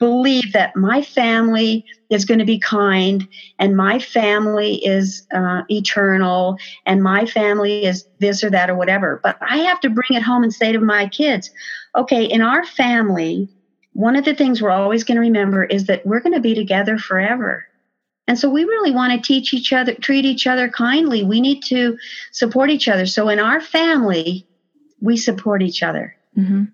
[0.00, 3.28] believe that my family is going to be kind
[3.60, 9.20] and my family is uh, eternal and my family is this or that or whatever.
[9.22, 11.52] But I have to bring it home and say to my kids,
[11.94, 13.48] okay, in our family,
[13.92, 16.54] one of the things we're always going to remember is that we're going to be
[16.54, 17.66] together forever.
[18.26, 21.24] And so we really want to teach each other, treat each other kindly.
[21.24, 21.98] We need to
[22.30, 23.04] support each other.
[23.06, 24.46] So in our family,
[25.00, 26.64] we support each other mm-hmm.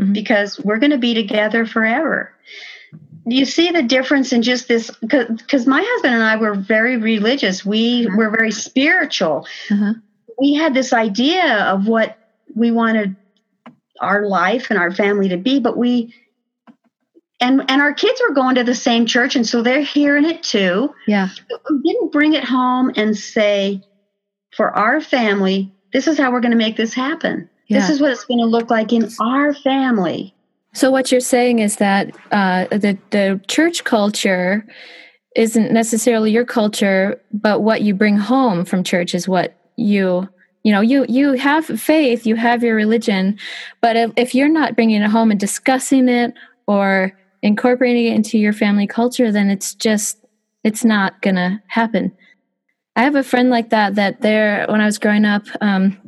[0.00, 0.12] Mm-hmm.
[0.12, 2.32] because we're going to be together forever.
[3.26, 7.64] you see the difference in just this because my husband and I were very religious.
[7.64, 8.16] We uh-huh.
[8.16, 9.46] were very spiritual.
[9.70, 9.94] Uh-huh.
[10.38, 12.18] We had this idea of what
[12.54, 13.16] we wanted
[14.02, 16.14] our life and our family to be, but we
[17.40, 20.42] and and our kids were going to the same church and so they're hearing it
[20.42, 20.94] too.
[21.06, 21.28] Yeah.
[21.70, 23.82] we didn't bring it home and say
[24.56, 27.48] for our family, this is how we're going to make this happen.
[27.66, 27.80] Yeah.
[27.80, 30.34] This is what it's going to look like in our family.
[30.74, 34.66] So what you're saying is that uh, the the church culture
[35.36, 40.28] isn't necessarily your culture, but what you bring home from church is what you
[40.62, 43.38] you know you you have faith, you have your religion,
[43.80, 46.34] but if, if you're not bringing it home and discussing it
[46.66, 50.18] or incorporating it into your family culture, then it's just
[50.64, 52.12] it's not gonna happen.
[52.94, 53.96] I have a friend like that.
[53.96, 55.98] That there, when I was growing up, um,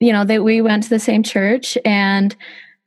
[0.00, 2.34] you know, that we went to the same church and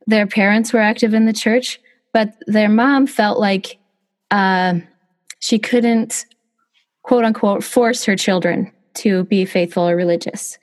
[0.08, 1.80] their parents were active in the church,
[2.12, 3.78] but their mom felt like
[4.32, 4.80] uh,
[5.40, 6.26] she couldn't,
[7.04, 10.58] quote unquote, force her children to be faithful or religious.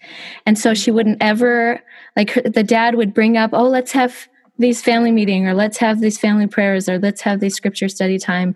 [0.47, 1.81] And so she wouldn't ever,
[2.17, 6.01] like, the dad would bring up, oh, let's have these family meeting or let's have
[6.01, 8.55] these family prayers or let's have these scripture study time.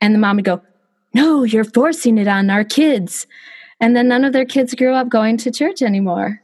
[0.00, 0.62] And the mom would go,
[1.12, 3.26] no, you're forcing it on our kids.
[3.80, 6.40] And then none of their kids grew up going to church anymore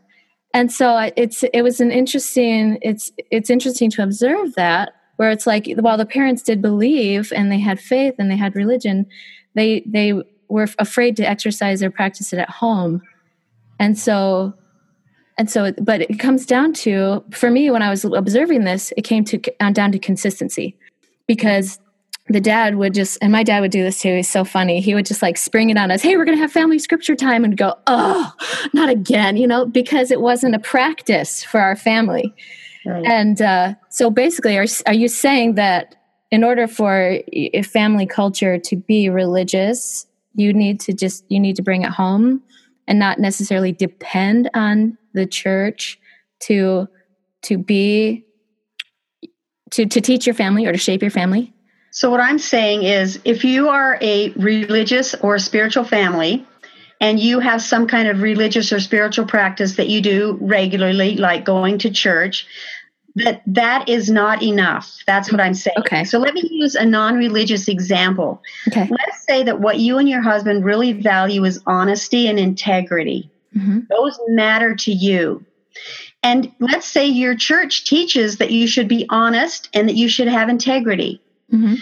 [0.56, 5.46] and so it's it was an interesting it's it's interesting to observe that where it's
[5.46, 9.04] like while the parents did believe and they had faith and they had religion
[9.54, 10.14] they they
[10.48, 13.02] were afraid to exercise or practice it at home.
[13.78, 14.54] And so
[15.38, 19.02] and so but it comes down to for me when i was observing this it
[19.02, 19.38] came to
[19.72, 20.76] down to consistency.
[21.26, 21.80] Because
[22.28, 24.80] the dad would just and my dad would do this too he's so funny.
[24.80, 27.16] He would just like spring it on us hey we're going to have family scripture
[27.16, 28.32] time and go oh
[28.72, 32.34] not again you know because it wasn't a practice for our family.
[32.84, 33.04] Right.
[33.04, 35.96] and uh, so basically are, are you saying that
[36.30, 40.05] in order for a family culture to be religious
[40.36, 42.42] you need to just you need to bring it home
[42.86, 45.98] and not necessarily depend on the church
[46.40, 46.88] to
[47.42, 48.24] to be
[49.70, 51.52] to to teach your family or to shape your family.
[51.90, 56.46] So, what I'm saying is if you are a religious or spiritual family,
[57.00, 61.44] and you have some kind of religious or spiritual practice that you do regularly, like
[61.44, 62.46] going to church,
[63.16, 65.02] that that is not enough.
[65.06, 65.76] That's what I'm saying.
[65.80, 66.04] Okay.
[66.04, 68.42] So let me use a non-religious example.
[68.68, 68.88] Okay.
[68.90, 73.30] Let's say that what you and your husband really value is honesty and integrity.
[73.56, 73.80] Mm-hmm.
[73.88, 75.44] Those matter to you.
[76.22, 80.28] And let's say your church teaches that you should be honest and that you should
[80.28, 81.20] have integrity.
[81.52, 81.76] Mm-hmm.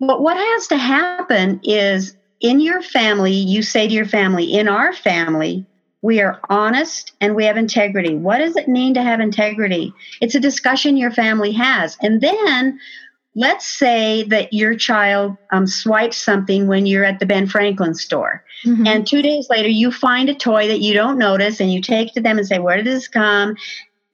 [0.00, 4.68] But what has to happen is in your family, you say to your family, in
[4.68, 5.64] our family,
[6.06, 8.14] we are honest and we have integrity.
[8.14, 9.92] What does it mean to have integrity?
[10.20, 11.98] It's a discussion your family has.
[12.00, 12.78] And then
[13.34, 18.44] let's say that your child um, swipes something when you're at the Ben Franklin store.
[18.64, 18.86] Mm-hmm.
[18.86, 22.14] And two days later, you find a toy that you don't notice and you take
[22.14, 23.56] to them and say, Where did this come?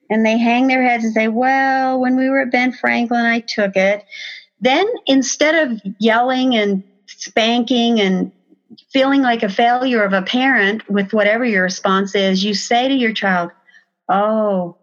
[0.09, 3.41] And they hang their heads and say, Well, when we were at Ben Franklin, I
[3.41, 4.03] took it.
[4.63, 8.33] Then instead of yelling and spanking and
[8.93, 12.95] feeling like a failure of a parent with whatever your response is, you say to
[12.95, 13.51] your child,
[14.09, 14.77] Oh,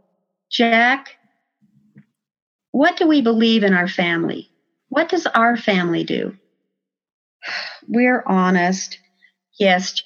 [0.49, 1.17] Jack,
[2.71, 4.49] what do we believe in our family?
[4.89, 6.35] What does our family do?
[7.87, 8.99] We're honest.
[9.59, 10.01] Yes.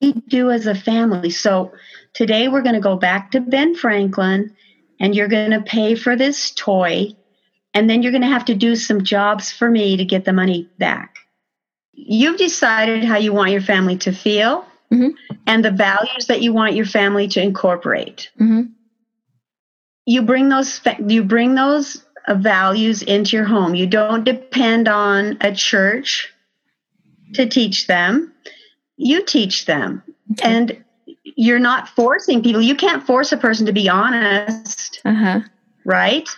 [0.00, 1.30] We do as a family.
[1.30, 1.72] So
[2.14, 4.54] today we're going to go back to Ben Franklin
[4.98, 7.08] and you're going to pay for this toy
[7.74, 10.32] and then you're going to have to do some jobs for me to get the
[10.32, 11.16] money back.
[12.06, 15.10] You've decided how you want your family to feel mm-hmm.
[15.46, 18.30] and the values that you want your family to incorporate.
[18.40, 18.72] Mm-hmm.
[20.06, 23.74] You bring those you bring those uh, values into your home.
[23.74, 26.32] You don't depend on a church
[27.34, 28.32] to teach them.
[28.96, 30.02] You teach them.
[30.32, 30.48] Okay.
[30.48, 30.84] And
[31.36, 32.62] you're not forcing people.
[32.62, 35.00] You can't force a person to be honest.
[35.04, 35.40] Uh-huh.
[35.84, 36.28] Right?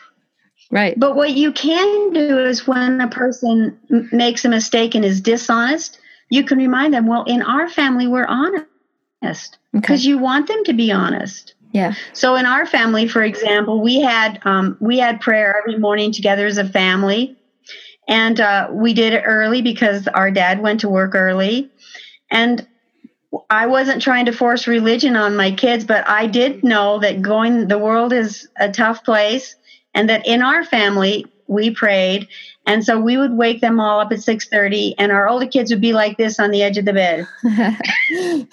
[0.73, 0.99] Right.
[0.99, 5.21] But what you can do is when a person m- makes a mistake and is
[5.21, 10.09] dishonest, you can remind them, well, in our family, we're honest because okay.
[10.09, 11.55] you want them to be honest.
[11.73, 11.93] Yeah.
[12.15, 16.47] So in our family, for example, we had um, we had prayer every morning together
[16.47, 17.37] as a family,
[18.09, 21.71] and uh, we did it early because our dad went to work early,
[22.31, 22.67] and
[23.49, 27.69] I wasn't trying to force religion on my kids, but I did know that going
[27.69, 29.55] the world is a tough place
[29.95, 32.29] and that in our family we prayed.
[32.67, 35.81] And so we would wake them all up at 6.30 and our older kids would
[35.81, 37.27] be like this on the edge of the bed.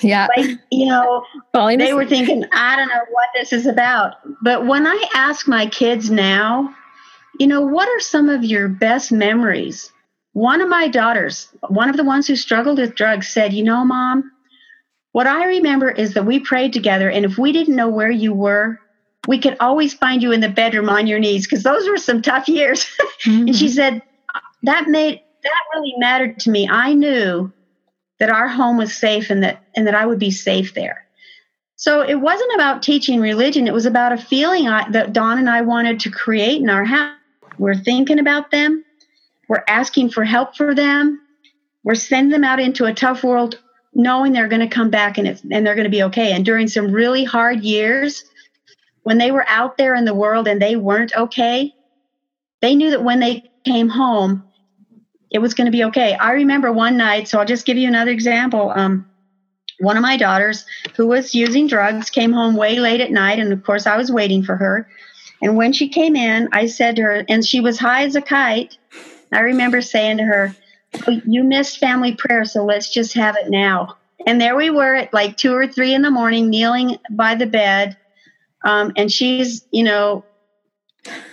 [0.02, 0.28] Yeah.
[0.38, 4.16] Like you know Falling they were thinking i don't know what this is about.
[4.42, 6.74] But when i ask my kids now
[7.40, 9.92] you know, what are some of your best memories?
[10.34, 13.84] One of my daughters, one of the ones who struggled with drugs, said, You know,
[13.86, 14.30] mom,
[15.14, 18.34] what I remember is that we prayed together, and if we didn't know where you
[18.34, 18.80] were,
[19.28, 22.22] we could always find you in the bedroom on your knees because those were some
[22.22, 22.86] tough years.
[23.26, 23.32] Mm-hmm.
[23.48, 24.02] and she said,
[24.64, 26.68] That made that really mattered to me.
[26.70, 27.52] I knew
[28.20, 31.06] that our home was safe and that and that I would be safe there.
[31.76, 35.50] So it wasn't about teaching religion, it was about a feeling I, that Don and
[35.50, 37.16] I wanted to create in our house.
[37.58, 38.84] We're thinking about them,
[39.48, 41.22] we're asking for help for them,
[41.84, 43.60] we're sending them out into a tough world
[43.94, 46.34] knowing they're going to come back and, it's, and they're going to be okay.
[46.34, 48.24] And during some really hard years,
[49.10, 51.74] when they were out there in the world and they weren't okay,
[52.62, 54.44] they knew that when they came home,
[55.32, 56.14] it was going to be okay.
[56.14, 58.70] I remember one night, so I'll just give you another example.
[58.70, 59.08] Um,
[59.80, 60.64] one of my daughters,
[60.96, 64.12] who was using drugs, came home way late at night, and of course, I was
[64.12, 64.88] waiting for her.
[65.42, 68.22] And when she came in, I said to her, and she was high as a
[68.22, 68.78] kite.
[69.32, 70.56] I remember saying to her,
[71.08, 73.98] oh, You missed family prayer, so let's just have it now.
[74.28, 77.48] And there we were at like two or three in the morning, kneeling by the
[77.48, 77.98] bed.
[78.64, 80.24] Um, and she's, you know,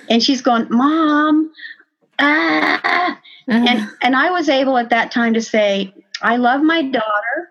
[0.08, 1.52] and she's going, Mom,
[2.18, 3.18] ah.
[3.48, 3.64] Uh-huh.
[3.68, 7.50] And and I was able at that time to say, I love my daughter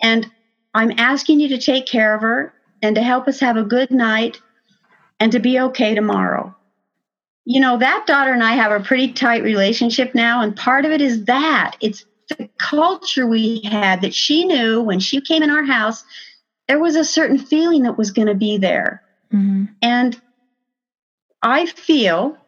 [0.00, 0.30] and
[0.72, 3.90] I'm asking you to take care of her and to help us have a good
[3.90, 4.40] night
[5.18, 6.54] and to be okay tomorrow.
[7.44, 10.92] You know, that daughter and I have a pretty tight relationship now and part of
[10.92, 11.76] it is that.
[11.80, 16.04] It's the culture we had that she knew when she came in our house
[16.70, 19.02] there was a certain feeling that was going to be there.
[19.34, 19.64] Mm-hmm.
[19.82, 20.20] And
[21.42, 22.38] I feel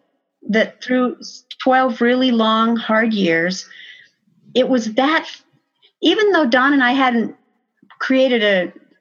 [0.51, 1.17] that through
[1.65, 3.69] 12 really long, hard years,
[4.55, 5.29] it was that,
[6.03, 7.35] even though Don and I hadn't
[7.99, 8.45] created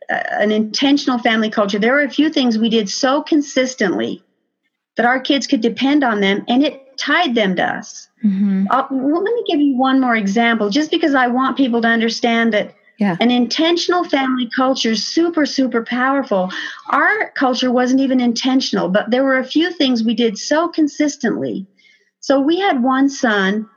[0.10, 4.24] a, an intentional family culture, there were a few things we did so consistently
[4.98, 8.10] that our kids could depend on them and it tied them to us.
[8.26, 8.66] Mm-hmm.
[8.72, 11.88] Uh, well, let me give you one more example, just because I want people to
[11.88, 13.18] understand that yeah.
[13.20, 16.52] An intentional family culture is super, super powerful.
[16.90, 21.66] Our culture wasn't even intentional, but there were a few things we did so consistently.
[22.20, 23.68] So we had one son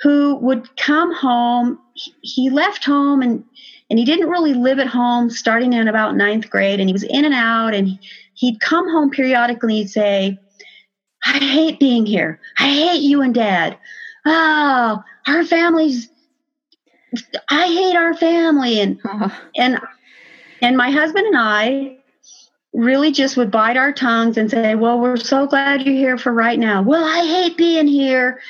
[0.00, 1.78] who would come home.
[2.22, 3.44] He left home and
[3.88, 7.04] and he didn't really live at home starting in about ninth grade and he was
[7.04, 8.00] in and out and
[8.34, 10.38] he'd come home periodically and say
[11.26, 13.76] i hate being here i hate you and dad
[14.24, 16.08] oh our family's
[17.50, 18.98] I hate our family and
[19.56, 19.78] and
[20.60, 21.98] and my husband and I
[22.72, 26.32] really just would bite our tongues and say, "Well, we're so glad you're here for
[26.32, 28.40] right now." Well, I hate being here.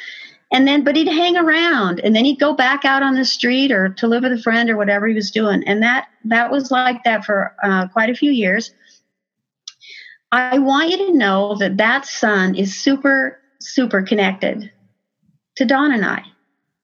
[0.53, 3.73] And then but he'd hang around and then he'd go back out on the street
[3.73, 5.65] or to live with a friend or whatever he was doing.
[5.67, 8.73] And that that was like that for uh, quite a few years.
[10.31, 14.71] I want you to know that that son is super super connected
[15.57, 16.23] to Don and I.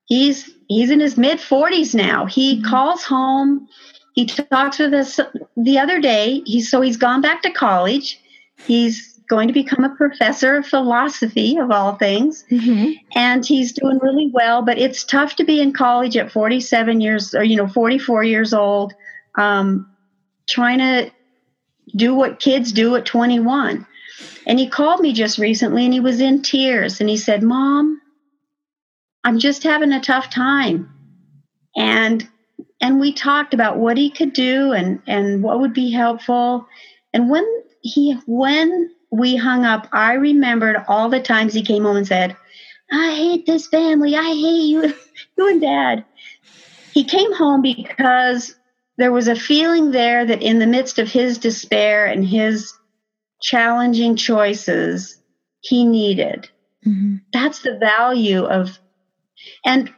[0.09, 2.25] He's he's in his mid 40s now.
[2.25, 2.69] He mm-hmm.
[2.69, 3.69] calls home.
[4.15, 5.21] He talks with us
[5.57, 6.43] the other day.
[6.47, 8.19] He's so he's gone back to college.
[8.67, 12.45] He's going to become a professor of philosophy of all things.
[12.51, 12.93] Mm-hmm.
[13.15, 17.35] And he's doing really well, but it's tough to be in college at 47 years
[17.35, 18.95] or you know 44 years old
[19.37, 19.89] um,
[20.47, 21.11] trying to
[21.95, 23.87] do what kids do at 21.
[24.47, 28.01] And he called me just recently and he was in tears and he said, "Mom,
[29.29, 30.91] I'm just having a tough time.
[31.77, 32.27] And
[32.81, 36.67] and we talked about what he could do and and what would be helpful.
[37.13, 37.47] And when
[37.83, 42.39] he when we hung up, I remembered all the times he came home and said,
[42.91, 44.17] I hate this family.
[44.17, 44.95] I hate you,
[45.37, 46.07] you and dad.
[46.95, 48.57] He came home because
[48.97, 52.73] there was a feeling there that in the midst of his despair and his
[53.43, 55.21] challenging choices,
[55.61, 56.49] he needed.
[56.87, 57.17] Mm-hmm.
[57.35, 58.79] That's the value of
[59.65, 59.91] and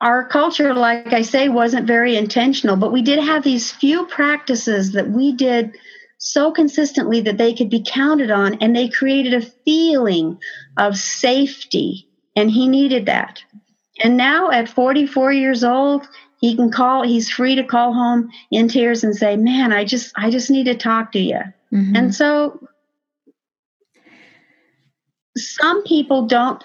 [0.00, 4.92] our culture, like I say, wasn't very intentional, but we did have these few practices
[4.92, 5.76] that we did
[6.18, 10.38] so consistently that they could be counted on, and they created a feeling
[10.76, 12.08] of safety.
[12.34, 13.42] And he needed that.
[14.02, 16.06] And now at 44 years old,
[16.40, 20.12] he can call, he's free to call home in tears and say, Man, I just,
[20.16, 21.40] I just need to talk to you.
[21.72, 21.96] Mm-hmm.
[21.96, 22.60] And so
[25.36, 26.62] some people don't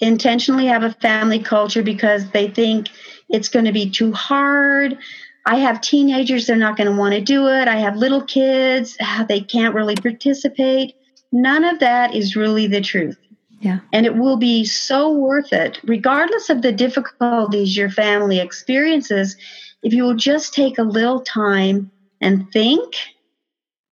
[0.00, 2.88] intentionally have a family culture because they think
[3.28, 4.98] it's going to be too hard.
[5.46, 7.68] I have teenagers, they're not going to want to do it.
[7.68, 10.94] I have little kids, ah, they can't really participate.
[11.32, 13.18] None of that is really the truth.
[13.60, 13.80] Yeah.
[13.92, 19.36] And it will be so worth it, regardless of the difficulties your family experiences,
[19.82, 21.90] if you will just take a little time
[22.20, 22.94] and think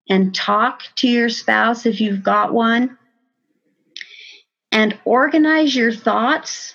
[0.08, 2.96] and talk to your spouse if you've got one
[4.72, 6.74] and organize your thoughts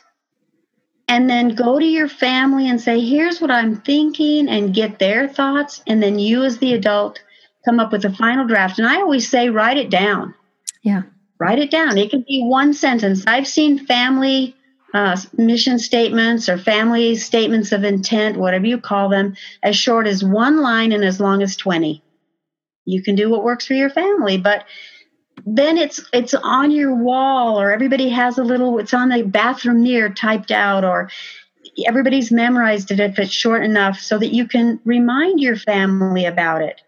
[1.07, 5.27] and then go to your family and say, here's what I'm thinking, and get their
[5.27, 5.81] thoughts.
[5.87, 7.21] And then you, as the adult,
[7.65, 8.77] come up with a final draft.
[8.77, 10.33] And I always say, write it down.
[10.83, 11.03] Yeah.
[11.39, 11.97] Write it down.
[11.97, 13.23] It can be one sentence.
[13.25, 14.55] I've seen family
[14.93, 20.23] uh, mission statements or family statements of intent, whatever you call them, as short as
[20.23, 22.01] one line and as long as 20.
[22.85, 24.65] You can do what works for your family, but
[25.49, 29.81] then it's it's on your wall or everybody has a little it's on the bathroom
[29.81, 31.09] mirror typed out or
[31.85, 36.61] everybody's memorized it if it's short enough so that you can remind your family about
[36.61, 36.81] it.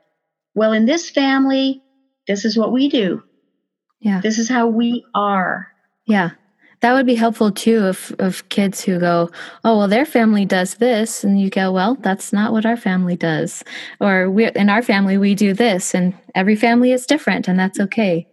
[0.55, 1.82] Well in this family
[2.28, 3.24] this is what we do.
[4.01, 4.20] Yeah.
[4.22, 5.68] This is how we are.
[6.05, 6.32] Yeah.
[6.82, 9.30] That would be helpful too if of kids who go
[9.64, 13.16] oh well their family does this and you go well that's not what our family
[13.16, 13.64] does.
[14.01, 17.80] Or we in our family we do this and every family is different and that's
[17.80, 18.28] okay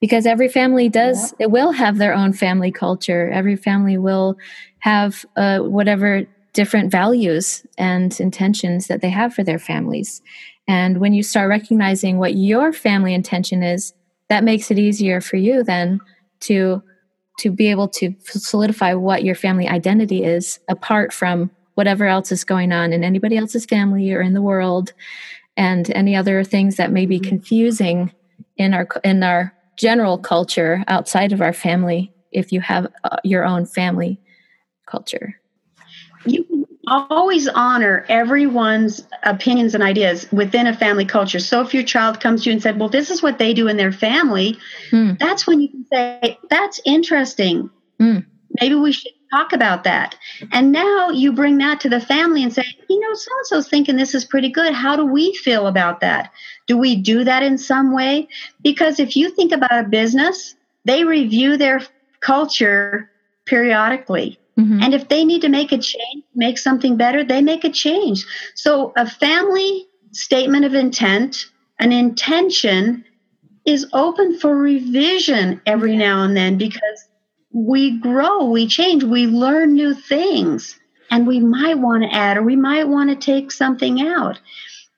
[0.00, 1.44] because every family does yeah.
[1.44, 4.36] it will have their own family culture every family will
[4.78, 10.22] have uh, whatever different values and intentions that they have for their families
[10.66, 13.92] and when you start recognizing what your family intention is
[14.28, 16.00] that makes it easier for you then
[16.40, 16.82] to
[17.38, 22.44] to be able to solidify what your family identity is apart from whatever else is
[22.44, 24.92] going on in anybody else's family or in the world
[25.56, 27.28] and any other things that may be mm-hmm.
[27.28, 28.12] confusing
[28.56, 33.44] in our in our general culture outside of our family if you have uh, your
[33.44, 34.20] own family
[34.86, 35.34] culture.
[36.26, 41.38] You always honor everyone's opinions and ideas within a family culture.
[41.38, 43.68] So if your child comes to you and said, "Well, this is what they do
[43.68, 44.58] in their family,"
[44.90, 45.12] hmm.
[45.18, 47.70] that's when you can say, "That's interesting.
[47.98, 48.18] Hmm.
[48.60, 50.16] Maybe we should talk about that."
[50.52, 53.68] And now you bring that to the family and say, "You know, so and so's
[53.68, 54.72] thinking this is pretty good.
[54.72, 56.32] How do we feel about that?
[56.66, 58.28] Do we do that in some way?
[58.62, 60.54] Because if you think about a business,
[60.84, 61.80] they review their
[62.20, 63.10] culture
[63.46, 64.38] periodically.
[64.58, 64.82] Mm-hmm.
[64.82, 68.24] And if they need to make a change, make something better, they make a change.
[68.54, 71.46] So a family statement of intent,
[71.78, 73.04] an intention
[73.64, 77.08] is open for revision every now and then because
[77.52, 80.78] we grow, we change, we learn new things,
[81.10, 84.38] and we might want to add or we might want to take something out.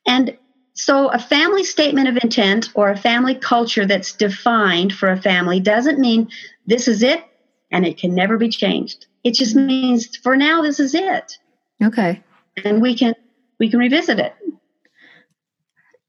[0.07, 0.37] And
[0.75, 5.61] so, a family statement of intent or a family culture that's defined for a family
[5.61, 6.29] doesn't mean
[6.67, 7.23] this is it
[7.71, 9.07] and it can never be changed.
[9.25, 11.39] It just means for now this is it.
[11.83, 12.23] Okay.
[12.65, 13.15] And we can
[13.59, 14.35] we can revisit it.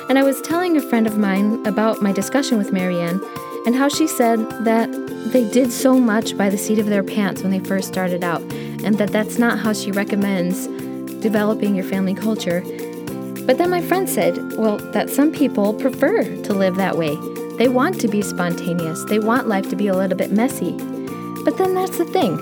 [0.09, 3.19] And I was telling a friend of mine about my discussion with Mary Ann
[3.68, 4.89] and how she said that
[5.34, 8.41] they did so much by the seat of their pants when they first started out,
[8.41, 10.68] and that that's not how she recommends
[11.22, 12.61] developing your family culture.
[13.45, 17.18] But then my friend said, well, that some people prefer to live that way.
[17.57, 20.72] They want to be spontaneous, they want life to be a little bit messy.
[21.43, 22.38] But then that's the thing.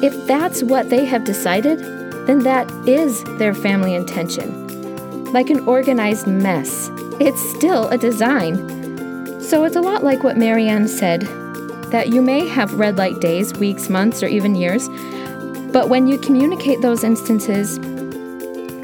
[0.00, 1.80] If that's what they have decided,
[2.28, 5.32] then that is their family intention.
[5.32, 6.88] Like an organized mess,
[7.18, 8.73] it's still a design.
[9.48, 11.20] So it's a lot like what Mary Ann said
[11.90, 14.88] that you may have red light days, weeks, months, or even years,
[15.70, 17.78] but when you communicate those instances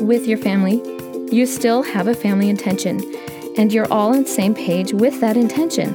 [0.02, 0.82] with your family,
[1.34, 3.00] you still have a family intention,
[3.56, 5.92] and you're all on the same page with that intention.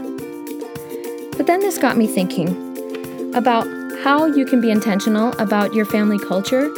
[1.38, 3.68] But then this got me thinking about
[4.04, 6.70] how you can be intentional about your family culture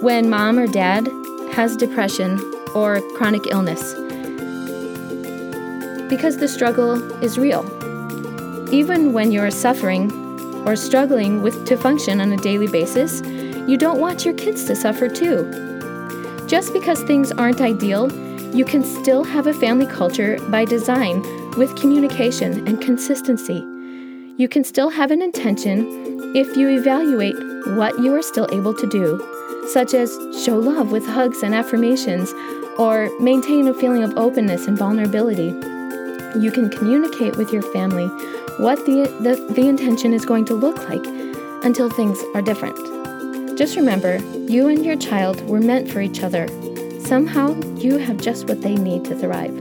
[0.00, 1.08] when mom or dad
[1.54, 2.40] has depression
[2.74, 3.94] or chronic illness
[6.12, 7.64] because the struggle is real.
[8.70, 10.12] Even when you're suffering
[10.68, 13.22] or struggling with to function on a daily basis,
[13.66, 15.38] you don't want your kids to suffer too.
[16.46, 18.12] Just because things aren't ideal,
[18.54, 21.22] you can still have a family culture by design
[21.56, 23.64] with communication and consistency.
[24.36, 27.36] You can still have an intention if you evaluate
[27.78, 29.06] what you are still able to do,
[29.72, 30.10] such as
[30.44, 32.34] show love with hugs and affirmations,
[32.78, 35.71] or maintain a feeling of openness and vulnerability.
[36.40, 38.06] You can communicate with your family
[38.58, 41.04] what the, the, the intention is going to look like
[41.64, 42.78] until things are different.
[43.58, 44.16] Just remember,
[44.48, 46.48] you and your child were meant for each other.
[47.00, 49.52] Somehow, you have just what they need to thrive.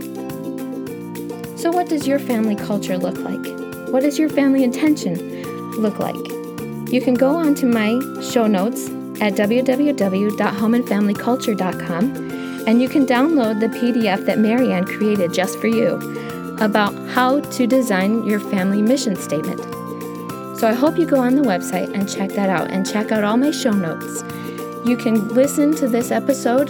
[1.59, 3.45] So, what does your family culture look like?
[3.91, 5.43] What does your family intention
[5.73, 6.15] look like?
[6.91, 8.87] You can go on to my show notes
[9.21, 12.31] at www.homeandfamilyculture.com
[12.67, 15.99] and you can download the PDF that Mary Ann created just for you
[16.61, 19.59] about how to design your family mission statement.
[20.59, 23.23] So I hope you go on the website and check that out and check out
[23.23, 24.23] all my show notes.
[24.85, 26.69] You can listen to this episode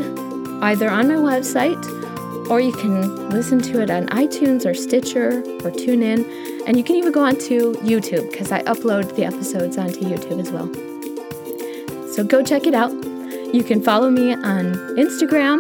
[0.64, 1.82] either on my website
[2.50, 6.68] or you can listen to it on iTunes or Stitcher or TuneIn.
[6.68, 10.52] And you can even go onto YouTube because I upload the episodes onto YouTube as
[10.52, 10.68] well.
[12.14, 12.92] So go check it out.
[13.54, 15.60] You can follow me on Instagram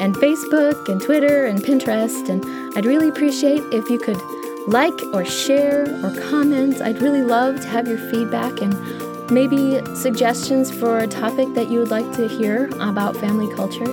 [0.00, 2.28] and Facebook and Twitter and Pinterest.
[2.28, 4.20] And I'd really appreciate if you could
[4.66, 6.80] like or share or comment.
[6.80, 8.74] I'd really love to have your feedback and
[9.30, 13.90] maybe suggestions for a topic that you would like to hear about family culture.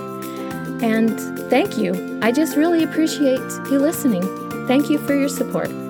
[0.82, 1.18] And
[1.50, 2.20] thank you.
[2.22, 4.22] I just really appreciate you listening.
[4.66, 5.87] Thank you for your support.